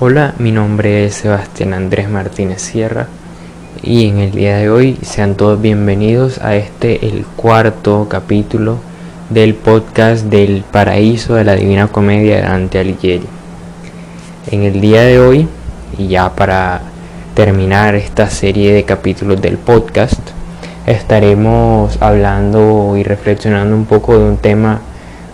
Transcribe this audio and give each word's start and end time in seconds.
Hola, 0.00 0.32
mi 0.38 0.52
nombre 0.52 1.06
es 1.06 1.16
Sebastián 1.16 1.74
Andrés 1.74 2.08
Martínez 2.08 2.62
Sierra 2.62 3.08
y 3.82 4.06
en 4.06 4.18
el 4.18 4.30
día 4.30 4.56
de 4.58 4.70
hoy 4.70 4.96
sean 5.02 5.34
todos 5.34 5.60
bienvenidos 5.60 6.38
a 6.38 6.54
este, 6.54 7.08
el 7.08 7.26
cuarto 7.26 8.06
capítulo 8.08 8.78
del 9.28 9.56
podcast 9.56 10.26
del 10.26 10.62
Paraíso 10.62 11.34
de 11.34 11.42
la 11.42 11.56
Divina 11.56 11.88
Comedia 11.88 12.36
de 12.36 12.42
Dante 12.42 12.78
Alighieri. 12.78 13.26
En 14.52 14.62
el 14.62 14.80
día 14.80 15.02
de 15.02 15.18
hoy, 15.18 15.48
y 15.98 16.06
ya 16.06 16.32
para 16.32 16.80
terminar 17.34 17.96
esta 17.96 18.30
serie 18.30 18.72
de 18.72 18.84
capítulos 18.84 19.42
del 19.42 19.58
podcast, 19.58 20.20
estaremos 20.86 22.00
hablando 22.00 22.96
y 22.96 23.02
reflexionando 23.02 23.74
un 23.74 23.86
poco 23.86 24.16
de 24.16 24.26
un 24.26 24.36
tema 24.36 24.80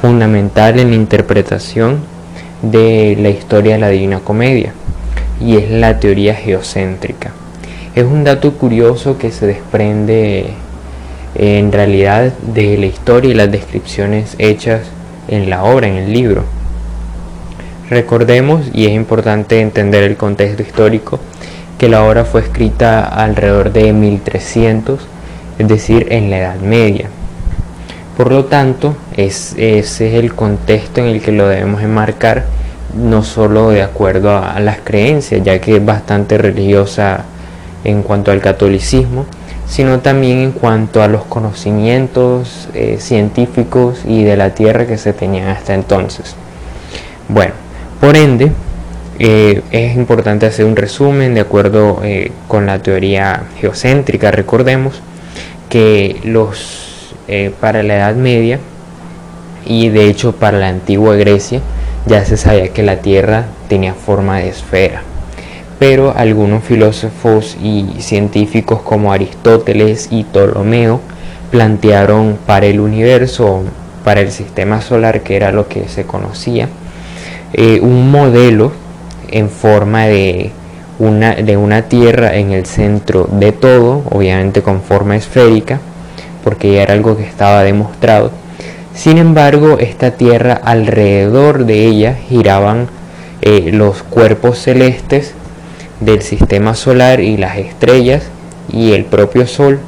fundamental 0.00 0.80
en 0.80 0.88
la 0.88 0.96
interpretación 0.96 2.15
de 2.62 3.16
la 3.20 3.28
historia 3.28 3.74
de 3.74 3.80
la 3.80 3.88
Divina 3.88 4.20
Comedia 4.20 4.72
y 5.40 5.56
es 5.56 5.70
la 5.70 6.00
teoría 6.00 6.34
geocéntrica. 6.34 7.32
Es 7.94 8.04
un 8.04 8.24
dato 8.24 8.52
curioso 8.52 9.18
que 9.18 9.30
se 9.30 9.46
desprende 9.46 10.46
en 11.34 11.72
realidad 11.72 12.32
de 12.42 12.78
la 12.78 12.86
historia 12.86 13.30
y 13.30 13.34
las 13.34 13.50
descripciones 13.50 14.34
hechas 14.38 14.82
en 15.28 15.50
la 15.50 15.64
obra, 15.64 15.88
en 15.88 15.96
el 15.96 16.12
libro. 16.12 16.44
Recordemos, 17.90 18.66
y 18.72 18.86
es 18.86 18.92
importante 18.92 19.60
entender 19.60 20.02
el 20.02 20.16
contexto 20.16 20.62
histórico, 20.62 21.20
que 21.78 21.88
la 21.88 22.04
obra 22.04 22.24
fue 22.24 22.40
escrita 22.40 23.04
alrededor 23.04 23.72
de 23.72 23.92
1300, 23.92 25.06
es 25.58 25.68
decir, 25.68 26.06
en 26.10 26.30
la 26.30 26.38
Edad 26.38 26.60
Media. 26.60 27.08
Por 28.16 28.32
lo 28.32 28.46
tanto, 28.46 28.96
ese 29.16 29.78
es 29.78 30.00
el 30.00 30.34
contexto 30.34 31.02
en 31.02 31.08
el 31.08 31.20
que 31.20 31.32
lo 31.32 31.48
debemos 31.48 31.82
enmarcar, 31.82 32.46
no 32.96 33.22
solo 33.22 33.70
de 33.70 33.82
acuerdo 33.82 34.36
a, 34.36 34.58
las 34.60 34.78
creencias, 34.82 35.42
ya 35.44 35.60
que 35.60 35.76
es 35.76 35.84
bastante 35.84 36.38
religiosa 36.38 37.24
en 37.84 38.02
cuanto 38.02 38.32
al 38.32 38.40
catolicismo, 38.40 39.26
sino 39.68 40.00
también 40.00 40.38
en 40.38 40.52
cuanto 40.52 41.02
a 41.02 41.08
los 41.08 41.24
conocimientos 41.24 42.68
eh, 42.74 42.96
científicos 42.98 44.00
y 44.06 44.24
de 44.24 44.36
la 44.36 44.50
Tierra 44.50 44.86
que 44.86 44.98
se 44.98 45.12
tenían 45.12 45.48
hasta 45.48 45.74
entonces. 45.74 46.34
Bueno, 47.28 47.52
por 48.00 48.16
ende, 48.16 48.52
eh, 49.18 49.62
es 49.70 49.96
importante 49.96 50.46
hacer 50.46 50.64
un 50.64 50.76
resumen 50.76 51.34
de 51.34 51.40
acuerdo 51.40 52.00
eh, 52.04 52.32
con 52.48 52.66
la 52.66 52.78
teoría 52.78 53.44
geocéntrica. 53.60 54.30
Recordemos 54.30 55.00
que 55.68 56.20
los 56.24 56.92
para 57.60 57.82
la 57.82 57.96
Edad 57.96 58.14
Media 58.14 58.60
y 59.64 59.88
de 59.88 60.08
hecho 60.08 60.30
para 60.30 60.58
la 60.58 60.68
antigua 60.68 61.16
Grecia 61.16 61.60
ya 62.06 62.24
se 62.24 62.36
sabía 62.36 62.68
que 62.68 62.82
la 62.82 62.96
Tierra 62.96 63.44
tenía 63.68 63.94
forma 63.94 64.38
de 64.38 64.48
esfera. 64.48 65.02
Pero 65.78 66.14
algunos 66.16 66.64
filósofos 66.64 67.56
y 67.62 67.86
científicos 67.98 68.80
como 68.80 69.12
Aristóteles 69.12 70.08
y 70.10 70.24
Ptolomeo 70.24 71.00
plantearon 71.50 72.38
para 72.46 72.66
el 72.66 72.80
universo, 72.80 73.62
para 74.04 74.20
el 74.20 74.30
sistema 74.30 74.80
solar, 74.80 75.20
que 75.20 75.36
era 75.36 75.52
lo 75.52 75.68
que 75.68 75.88
se 75.88 76.04
conocía, 76.04 76.68
eh, 77.52 77.80
un 77.82 78.10
modelo 78.10 78.72
en 79.30 79.50
forma 79.50 80.06
de 80.06 80.52
una, 80.98 81.34
de 81.34 81.56
una 81.56 81.82
Tierra 81.82 82.36
en 82.36 82.52
el 82.52 82.66
centro 82.66 83.28
de 83.30 83.52
todo, 83.52 84.02
obviamente 84.10 84.62
con 84.62 84.80
forma 84.80 85.16
esférica, 85.16 85.80
porque 86.42 86.72
ya 86.72 86.82
era 86.82 86.94
algo 86.94 87.16
que 87.16 87.24
estaba 87.24 87.62
demostrado. 87.62 88.30
Sin 88.96 89.18
embargo, 89.18 89.76
esta 89.78 90.12
Tierra 90.12 90.54
alrededor 90.54 91.66
de 91.66 91.84
ella 91.84 92.16
giraban 92.28 92.88
eh, 93.42 93.70
los 93.70 94.02
cuerpos 94.02 94.58
celestes 94.58 95.34
del 96.00 96.22
sistema 96.22 96.74
solar 96.74 97.20
y 97.20 97.36
las 97.36 97.58
estrellas 97.58 98.22
y 98.72 98.92
el 98.92 99.04
propio 99.04 99.46
Sol 99.46 99.80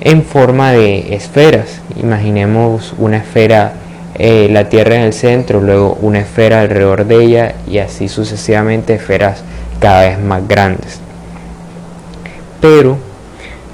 en 0.00 0.22
forma 0.22 0.72
de 0.72 1.14
esferas. 1.14 1.82
Imaginemos 2.02 2.94
una 2.96 3.18
esfera, 3.18 3.74
eh, 4.18 4.48
la 4.50 4.70
Tierra 4.70 4.94
en 4.94 5.02
el 5.02 5.12
centro, 5.12 5.60
luego 5.60 5.98
una 6.00 6.20
esfera 6.20 6.62
alrededor 6.62 7.04
de 7.04 7.22
ella 7.22 7.54
y 7.68 7.76
así 7.76 8.08
sucesivamente 8.08 8.94
esferas 8.94 9.44
cada 9.80 10.08
vez 10.08 10.18
más 10.18 10.48
grandes. 10.48 10.98
Pero 12.62 13.09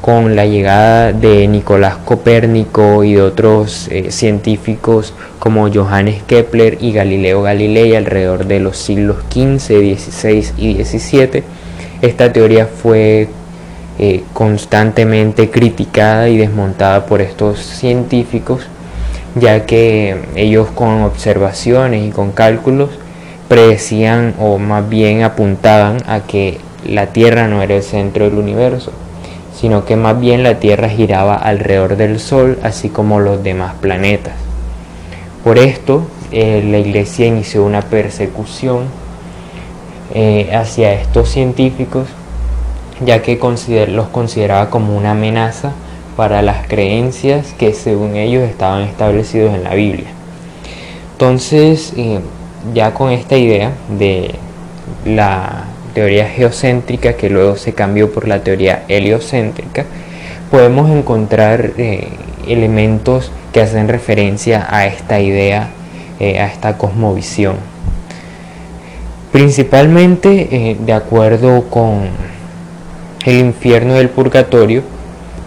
con 0.00 0.36
la 0.36 0.46
llegada 0.46 1.12
de 1.12 1.46
Nicolás 1.48 1.96
Copérnico 2.04 3.04
y 3.04 3.14
de 3.14 3.22
otros 3.22 3.88
eh, 3.90 4.10
científicos 4.10 5.12
como 5.38 5.72
Johannes 5.72 6.22
Kepler 6.22 6.78
y 6.80 6.92
Galileo 6.92 7.42
Galilei 7.42 7.94
alrededor 7.96 8.46
de 8.46 8.60
los 8.60 8.76
siglos 8.76 9.16
XV, 9.30 9.96
XVI 9.96 10.52
y 10.56 10.84
XVII, 10.84 11.42
esta 12.00 12.32
teoría 12.32 12.66
fue 12.66 13.28
eh, 13.98 14.22
constantemente 14.32 15.50
criticada 15.50 16.28
y 16.28 16.36
desmontada 16.36 17.06
por 17.06 17.20
estos 17.20 17.58
científicos, 17.58 18.62
ya 19.34 19.66
que 19.66 20.16
ellos 20.36 20.68
con 20.74 21.02
observaciones 21.02 22.06
y 22.06 22.10
con 22.10 22.30
cálculos 22.30 22.90
predecían 23.48 24.34
o 24.38 24.58
más 24.58 24.88
bien 24.88 25.22
apuntaban 25.22 25.98
a 26.06 26.20
que 26.20 26.58
la 26.86 27.06
Tierra 27.06 27.48
no 27.48 27.62
era 27.62 27.74
el 27.74 27.82
centro 27.82 28.24
del 28.24 28.38
universo, 28.38 28.92
sino 29.60 29.84
que 29.84 29.96
más 29.96 30.20
bien 30.20 30.42
la 30.44 30.60
Tierra 30.60 30.88
giraba 30.88 31.34
alrededor 31.34 31.96
del 31.96 32.20
Sol, 32.20 32.58
así 32.62 32.90
como 32.90 33.18
los 33.18 33.42
demás 33.42 33.74
planetas. 33.80 34.34
Por 35.42 35.58
esto, 35.58 36.06
eh, 36.30 36.62
la 36.64 36.78
Iglesia 36.78 37.26
inició 37.26 37.64
una 37.64 37.82
persecución 37.82 38.84
eh, 40.14 40.50
hacia 40.54 40.92
estos 40.92 41.28
científicos, 41.28 42.06
ya 43.04 43.22
que 43.22 43.38
los 43.88 44.08
consideraba 44.08 44.70
como 44.70 44.96
una 44.96 45.12
amenaza 45.12 45.72
para 46.16 46.42
las 46.42 46.66
creencias 46.66 47.52
que 47.58 47.74
según 47.74 48.16
ellos 48.16 48.42
estaban 48.42 48.82
establecidos 48.82 49.54
en 49.54 49.64
la 49.64 49.74
Biblia. 49.74 50.08
Entonces, 51.12 51.92
eh, 51.96 52.20
ya 52.74 52.94
con 52.94 53.10
esta 53.10 53.36
idea 53.36 53.72
de 53.98 54.34
la 55.04 55.67
teoría 55.88 56.28
geocéntrica 56.28 57.14
que 57.14 57.30
luego 57.30 57.56
se 57.56 57.72
cambió 57.72 58.12
por 58.12 58.28
la 58.28 58.42
teoría 58.42 58.84
heliocéntrica, 58.88 59.84
podemos 60.50 60.90
encontrar 60.90 61.72
eh, 61.76 62.08
elementos 62.46 63.30
que 63.52 63.60
hacen 63.60 63.88
referencia 63.88 64.66
a 64.68 64.86
esta 64.86 65.20
idea, 65.20 65.68
eh, 66.20 66.38
a 66.38 66.46
esta 66.46 66.78
cosmovisión. 66.78 67.56
Principalmente 69.32 70.48
eh, 70.50 70.76
de 70.78 70.92
acuerdo 70.92 71.64
con 71.68 72.08
el 73.24 73.38
infierno 73.38 73.96
y 73.96 73.98
el 73.98 74.08
purgatorio, 74.08 74.82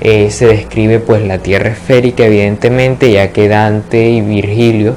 se 0.00 0.46
describe 0.46 0.98
pues 0.98 1.22
la 1.22 1.38
tierra 1.38 1.70
esférica 1.70 2.26
evidentemente 2.26 3.10
ya 3.10 3.32
que 3.32 3.48
Dante 3.48 4.10
y 4.10 4.20
Virgilio 4.20 4.96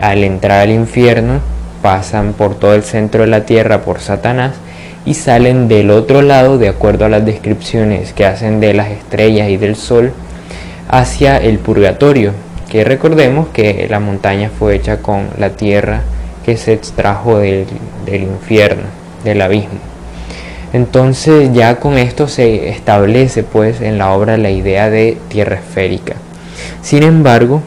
al 0.00 0.24
entrar 0.24 0.60
al 0.60 0.70
infierno 0.70 1.40
pasan 1.82 2.32
por 2.32 2.54
todo 2.54 2.74
el 2.74 2.82
centro 2.82 3.22
de 3.22 3.26
la 3.26 3.44
tierra 3.44 3.82
por 3.82 4.00
Satanás 4.00 4.54
y 5.08 5.14
salen 5.14 5.68
del 5.68 5.90
otro 5.90 6.20
lado 6.20 6.58
de 6.58 6.68
acuerdo 6.68 7.06
a 7.06 7.08
las 7.08 7.24
descripciones 7.24 8.12
que 8.12 8.26
hacen 8.26 8.60
de 8.60 8.74
las 8.74 8.90
estrellas 8.90 9.48
y 9.48 9.56
del 9.56 9.74
sol 9.74 10.12
hacia 10.86 11.38
el 11.38 11.58
purgatorio, 11.58 12.32
que 12.68 12.84
recordemos 12.84 13.48
que 13.48 13.86
la 13.88 14.00
montaña 14.00 14.50
fue 14.50 14.76
hecha 14.76 14.98
con 14.98 15.28
la 15.38 15.48
tierra 15.48 16.02
que 16.44 16.58
se 16.58 16.74
extrajo 16.74 17.38
del, 17.38 17.66
infierno, 18.06 18.82
del 19.24 19.40
abismo. 19.40 19.78
Entonces 20.74 21.54
ya 21.54 21.76
con 21.76 21.96
esto 21.96 22.28
se 22.28 22.68
establece 22.68 23.44
pues 23.44 23.80
en 23.80 23.96
la 23.96 24.12
obra 24.12 24.36
la 24.36 24.50
idea 24.50 24.90
de 24.90 25.16
tierra 25.28 25.56
esférica. 25.56 26.16
Sin 26.82 27.02
embargo, 27.02 27.62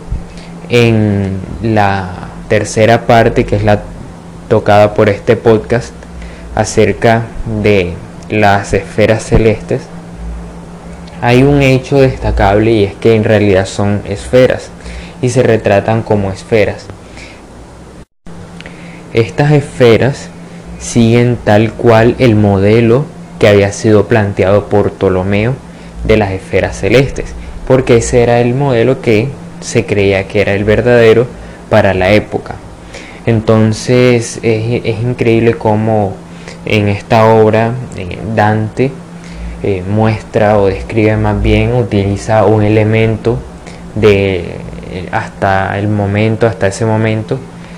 en 0.69 1.39
la 1.63 2.27
tercera 2.49 3.07
parte, 3.07 3.45
que 3.45 3.55
es 3.55 3.63
la 3.63 3.81
tocada 4.47 4.93
por 4.93 5.09
este 5.09 5.35
podcast, 5.35 5.91
acerca 6.55 7.23
de 7.61 7.93
las 8.29 8.73
esferas 8.73 9.23
celestes, 9.23 9.81
hay 11.21 11.43
un 11.43 11.61
hecho 11.61 11.99
destacable 11.99 12.71
y 12.71 12.83
es 12.83 12.95
que 12.95 13.15
en 13.15 13.23
realidad 13.23 13.65
son 13.65 14.01
esferas 14.05 14.69
y 15.21 15.29
se 15.29 15.43
retratan 15.43 16.01
como 16.01 16.31
esferas. 16.31 16.87
Estas 19.13 19.51
esferas 19.51 20.29
siguen 20.79 21.37
tal 21.43 21.73
cual 21.73 22.15
el 22.17 22.35
modelo 22.35 23.05
que 23.39 23.47
había 23.47 23.71
sido 23.71 24.07
planteado 24.07 24.67
por 24.67 24.91
Ptolomeo 24.91 25.53
de 26.05 26.17
las 26.17 26.31
esferas 26.31 26.77
celestes, 26.77 27.33
porque 27.67 27.97
ese 27.97 28.23
era 28.23 28.39
el 28.39 28.55
modelo 28.55 29.01
que 29.01 29.29
se 29.59 29.85
creía 29.85 30.27
que 30.27 30.41
era 30.41 30.53
el 30.53 30.63
verdadero 30.63 31.27
para 31.69 31.93
la 31.93 32.11
época. 32.11 32.55
Entonces 33.27 34.39
es, 34.41 34.81
es 34.83 35.01
increíble 35.03 35.53
cómo 35.53 36.15
en 36.65 36.87
esta 36.87 37.25
obra 37.25 37.73
Dante 38.35 38.91
eh, 39.63 39.83
muestra 39.87 40.57
o 40.57 40.65
describe 40.65 41.17
más 41.17 41.39
bien, 41.39 41.75
utiliza 41.75 42.45
un 42.45 42.63
elemento 42.63 43.37
de 43.93 44.55
eh, 44.91 45.07
hasta 45.11 45.77
el 45.77 45.87
momento, 45.87 46.47
hasta 46.47 46.65
ese 46.65 46.83
momento, 46.83 47.37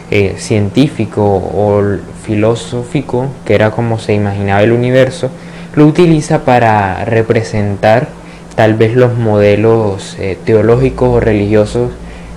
eh, 0.10 0.36
científico 0.38 1.22
o 1.24 1.84
filosófico, 2.24 3.28
que 3.46 3.56
era 3.56 3.72
como 3.72 4.00
se 4.00 4.14
imaginaba 4.14 4.62
el 4.62 4.72
universo, 4.72 5.30
lo 5.76 5.86
utiliza 5.86 6.46
para 6.46 7.04
representar 7.04 8.08
tal 8.56 8.76
vez 8.76 8.96
los 8.96 9.18
modelos 9.18 10.16
teológicos 10.46 11.10
o 11.10 11.20
religiosos 11.20 11.92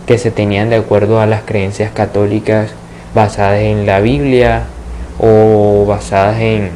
que 0.06 0.18
se 0.18 0.30
tenían 0.32 0.70
de 0.70 0.76
acuerdo 0.76 1.20
a 1.20 1.26
las 1.26 1.42
creencias 1.42 1.92
católicas 1.92 2.70
basadas 3.14 3.60
en 3.60 3.86
la 3.86 4.00
Biblia 4.00 4.62
o 5.18 5.84
basadas 5.86 6.38
en, 6.40 6.70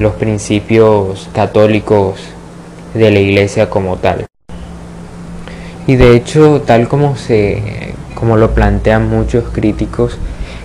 los 0.00 0.14
principios 0.14 1.28
católicos 1.32 2.18
de 2.92 3.10
la 3.10 3.20
iglesia 3.20 3.70
como 3.70 3.96
tal. 3.96 4.26
Y 5.86 5.96
de 5.96 6.16
hecho, 6.16 6.62
tal 6.66 6.88
como 6.88 7.16
se 7.16 7.94
como 8.14 8.36
lo 8.36 8.52
plantean 8.52 9.08
muchos 9.08 9.44
críticos, 9.52 10.18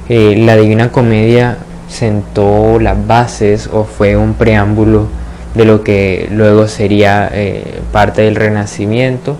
eh, 0.08 0.36
la 0.38 0.56
Divina 0.56 0.92
Comedia 0.92 1.58
sentó 1.88 2.80
las 2.80 3.06
bases 3.06 3.70
o 3.72 3.84
fue 3.84 4.16
un 4.16 4.34
preámbulo 4.34 5.08
de 5.56 5.66
lo 5.66 5.84
que 5.84 6.28
luego 6.32 6.68
sería 6.68 7.30
eh, 7.32 7.82
parte 7.92 8.22
del 8.22 8.36
Renacimiento. 8.36 9.38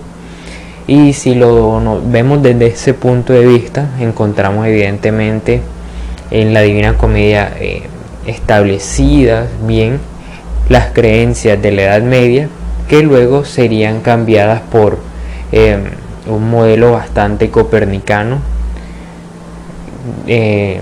Y 0.86 1.12
si 1.12 1.34
lo 1.34 2.00
vemos 2.04 2.42
desde 2.42 2.66
ese 2.66 2.94
punto 2.94 3.32
de 3.32 3.46
vista, 3.46 3.90
encontramos 4.00 4.66
evidentemente 4.66 5.62
en 6.30 6.54
la 6.54 6.60
Divina 6.60 6.96
Comedia 6.96 7.52
eh, 7.58 7.82
establecidas 8.26 9.48
bien 9.66 9.98
las 10.68 10.92
creencias 10.92 11.60
de 11.60 11.72
la 11.72 11.82
Edad 11.82 12.02
Media 12.02 12.48
que 12.88 13.02
luego 13.02 13.44
serían 13.44 14.00
cambiadas 14.00 14.60
por 14.60 14.98
un 16.26 16.50
modelo 16.50 16.92
bastante 16.92 17.50
copernicano 17.50 18.38
eh, 20.26 20.80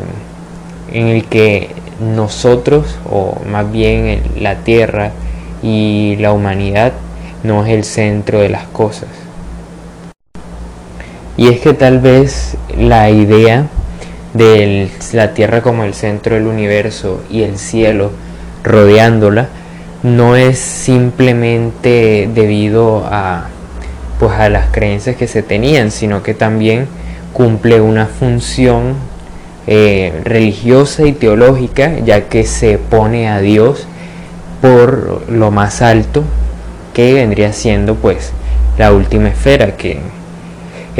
en 0.93 1.06
el 1.06 1.25
que 1.25 1.71
nosotros, 2.01 2.99
o 3.11 3.41
más 3.51 3.71
bien 3.71 4.23
la 4.41 4.56
Tierra 4.56 5.11
y 5.62 6.17
la 6.17 6.33
humanidad, 6.33 6.93
no 7.43 7.65
es 7.65 7.73
el 7.73 7.85
centro 7.85 8.41
de 8.41 8.49
las 8.49 8.67
cosas. 8.69 9.09
Y 11.37 11.49
es 11.49 11.61
que 11.61 11.73
tal 11.73 12.01
vez 12.01 12.56
la 12.77 13.11
idea 13.11 13.67
de 14.35 14.91
la 15.13 15.35
Tierra 15.35 15.63
como 15.63 15.85
el 15.85 15.95
centro 15.95 16.35
del 16.35 16.47
universo 16.47 17.23
y 17.31 17.43
el 17.43 17.59
cielo 17.59 18.11
rodeándola 18.63 19.49
no 20.03 20.37
es 20.37 20.59
simplemente 20.59 22.29
debido 22.33 23.05
a 23.07 23.49
pues 24.19 24.33
a 24.33 24.49
las 24.49 24.71
creencias 24.71 25.17
que 25.17 25.29
se 25.29 25.43
tenían, 25.43 25.91
sino 25.91 26.23
que 26.23 26.35
también 26.35 26.89
cumple 27.33 27.81
una 27.81 28.07
función 28.07 28.95
eh, 29.67 30.23
religiosa 30.25 31.07
y 31.07 31.13
teológica, 31.13 31.99
ya 32.01 32.29
que 32.29 32.45
se 32.45 32.79
pone 32.79 33.29
a 33.29 33.41
Dios 33.41 33.87
por 34.61 35.31
lo 35.31 35.51
más 35.51 35.83
alto, 35.83 36.25
que 36.95 37.15
vendría 37.15 37.53
siendo 37.53 37.95
pues 37.95 38.33
la 38.77 38.93
última 38.93 39.29
esfera, 39.29 39.77
que 39.77 40.01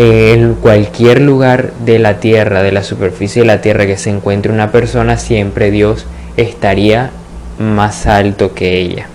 en 0.00 0.55
cualquier 0.55 1.21
lugar 1.21 1.73
de 1.85 1.99
la 1.99 2.21
tierra, 2.21 2.62
de 2.62 2.71
la 2.71 2.85
superficie 2.85 3.43
de 3.43 3.47
la 3.49 3.61
tierra 3.61 3.85
que 3.85 3.97
se 3.97 4.11
encuentre 4.11 4.53
una 4.53 4.71
persona, 4.71 5.17
siempre 5.17 5.73
Dios 5.73 6.06
estaría 6.37 7.11
más 7.59 8.06
alto 8.06 8.55
que 8.55 8.79
ella, 8.79 9.09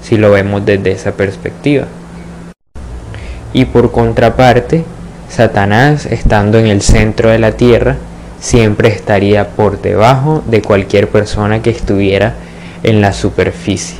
si 0.00 0.16
lo 0.16 0.30
vemos 0.30 0.64
desde 0.64 0.92
esa 0.92 1.10
perspectiva. 1.14 1.86
Y 3.52 3.64
por 3.64 3.90
contraparte, 3.90 4.84
Satanás, 5.28 6.06
estando 6.06 6.60
en 6.60 6.68
el 6.68 6.82
centro 6.82 7.30
de 7.30 7.40
la 7.40 7.56
tierra, 7.56 7.96
siempre 8.38 8.90
estaría 8.90 9.48
por 9.48 9.82
debajo 9.82 10.44
de 10.46 10.62
cualquier 10.62 11.08
persona 11.08 11.62
que 11.62 11.70
estuviera 11.70 12.34
en 12.84 13.00
la 13.00 13.12
superficie. 13.12 13.98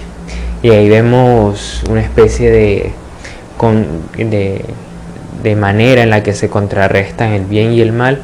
Y 0.62 0.70
ahí 0.70 0.88
vemos 0.88 1.82
una 1.90 2.00
especie 2.00 2.52
de, 2.52 2.92
de 5.42 5.56
manera 5.56 6.02
en 6.02 6.10
la 6.10 6.22
que 6.22 6.34
se 6.34 6.48
contrarrestan 6.48 7.32
el 7.32 7.44
bien 7.44 7.72
y 7.72 7.80
el 7.80 7.92
mal 7.92 8.20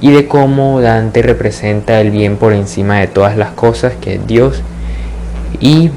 y 0.00 0.12
de 0.12 0.26
cómo 0.26 0.80
Dante 0.80 1.22
representa 1.22 2.00
el 2.00 2.10
bien 2.10 2.36
por 2.36 2.52
encima 2.52 3.00
de 3.00 3.08
todas 3.08 3.36
las 3.36 3.50
cosas, 3.50 3.94
que 4.00 4.14
es 4.14 4.26
Dios, 4.26 4.62
y 5.60 5.90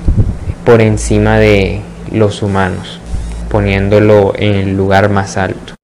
por 0.66 0.82
encima 0.82 1.38
de 1.38 1.82
los 2.12 2.42
humanos 2.42 3.02
poniéndolo 3.52 4.34
en 4.38 4.56
el 4.56 4.78
lugar 4.78 5.10
más 5.10 5.36
alto. 5.38 5.76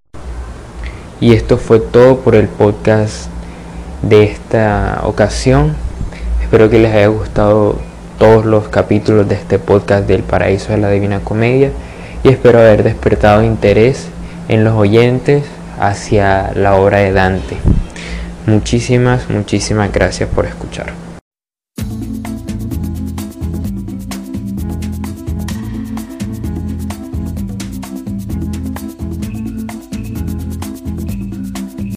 Y 1.19 1.33
esto 1.33 1.57
fue 1.57 1.79
todo 1.79 2.19
por 2.19 2.35
el 2.35 2.47
podcast 2.47 3.29
de 4.01 4.23
esta 4.23 5.01
ocasión. 5.03 5.75
Espero 6.41 6.69
que 6.69 6.79
les 6.79 6.93
haya 6.93 7.07
gustado 7.07 7.77
todos 8.17 8.45
los 8.45 8.69
capítulos 8.69 9.27
de 9.27 9.35
este 9.35 9.59
podcast 9.59 10.07
del 10.07 10.23
Paraíso 10.23 10.71
de 10.71 10.77
la 10.77 10.89
Divina 10.89 11.19
Comedia 11.19 11.71
y 12.23 12.29
espero 12.29 12.59
haber 12.59 12.83
despertado 12.83 13.43
interés 13.43 14.07
en 14.49 14.63
los 14.63 14.73
oyentes 14.73 15.43
hacia 15.79 16.51
la 16.55 16.75
obra 16.75 16.99
de 16.99 17.11
Dante. 17.11 17.57
Muchísimas, 18.45 19.29
muchísimas 19.29 19.91
gracias 19.91 20.29
por 20.29 20.45
escuchar. 20.45 21.06